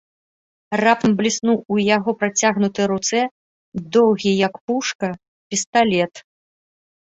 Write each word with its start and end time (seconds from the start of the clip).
Раптам 0.83 1.11
бліснуў 1.19 1.57
у 1.75 1.75
яго 1.97 2.15
працягнутай 2.21 2.85
руцэ 2.93 3.19
доўгі, 3.99 4.33
як 4.47 4.53
пушка, 4.71 5.07
пісталет. 5.53 6.13